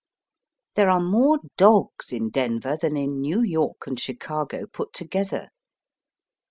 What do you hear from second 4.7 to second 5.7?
together.